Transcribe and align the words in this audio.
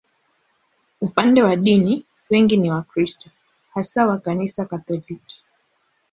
Upande 1.01 1.43
wa 1.43 1.55
dini, 1.55 2.05
wengi 2.29 2.57
ni 2.57 2.71
Wakristo, 2.71 3.29
hasa 3.73 4.07
wa 4.07 4.19
Kanisa 4.19 4.65
Katoliki. 4.65 5.43